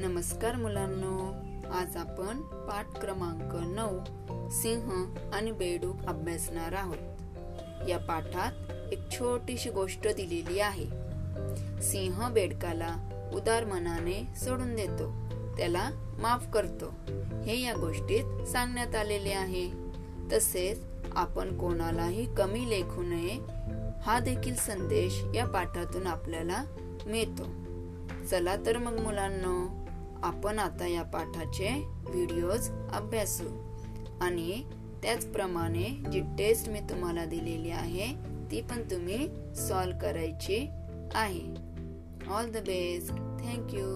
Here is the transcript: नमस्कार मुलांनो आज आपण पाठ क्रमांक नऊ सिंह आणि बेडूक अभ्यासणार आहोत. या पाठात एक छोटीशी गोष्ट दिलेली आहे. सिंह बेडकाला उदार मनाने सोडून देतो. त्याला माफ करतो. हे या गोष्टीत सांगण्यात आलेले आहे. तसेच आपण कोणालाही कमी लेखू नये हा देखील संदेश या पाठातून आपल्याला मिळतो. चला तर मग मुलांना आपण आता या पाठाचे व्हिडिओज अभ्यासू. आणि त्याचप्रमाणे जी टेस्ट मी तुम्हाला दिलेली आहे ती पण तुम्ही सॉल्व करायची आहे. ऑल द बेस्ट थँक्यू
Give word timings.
नमस्कार 0.00 0.56
मुलांनो 0.56 1.32
आज 1.72 1.96
आपण 1.96 2.40
पाठ 2.40 3.00
क्रमांक 3.00 3.52
नऊ 3.54 3.98
सिंह 4.50 5.14
आणि 5.32 5.52
बेडूक 5.52 5.96
अभ्यासणार 6.06 6.72
आहोत. 6.72 6.96
या 7.88 7.98
पाठात 7.98 8.70
एक 8.92 9.10
छोटीशी 9.10 9.70
गोष्ट 9.70 10.08
दिलेली 10.08 10.60
आहे. 10.60 10.84
सिंह 11.82 12.28
बेडकाला 12.28 12.96
उदार 13.34 13.64
मनाने 13.64 14.26
सोडून 14.36 14.74
देतो. 14.74 15.12
त्याला 15.56 15.90
माफ 16.20 16.52
करतो. 16.52 16.94
हे 17.44 17.60
या 17.60 17.74
गोष्टीत 17.74 18.46
सांगण्यात 18.46 18.94
आलेले 18.94 19.32
आहे. 19.32 19.70
तसेच 20.32 20.78
आपण 21.16 21.58
कोणालाही 21.58 22.34
कमी 22.34 22.70
लेखू 22.70 23.02
नये 23.02 23.38
हा 24.02 24.20
देखील 24.20 24.54
संदेश 24.54 25.24
या 25.34 25.46
पाठातून 25.46 26.06
आपल्याला 26.06 26.64
मिळतो. 27.06 27.44
चला 28.30 28.56
तर 28.66 28.78
मग 28.78 28.98
मुलांना 28.98 29.76
आपण 30.22 30.58
आता 30.58 30.86
या 30.86 31.02
पाठाचे 31.02 31.68
व्हिडिओज 32.08 32.70
अभ्यासू. 32.92 33.44
आणि 34.20 34.62
त्याचप्रमाणे 35.02 35.84
जी 36.12 36.20
टेस्ट 36.20 36.68
मी 36.68 36.80
तुम्हाला 36.80 37.24
दिलेली 37.24 37.70
आहे 37.70 38.06
ती 38.50 38.60
पण 38.60 38.82
तुम्ही 38.82 39.28
सॉल्व 39.54 39.98
करायची 39.98 40.66
आहे. 41.14 41.54
ऑल 42.28 42.50
द 42.50 42.56
बेस्ट 42.56 43.10
थँक्यू 43.14 43.86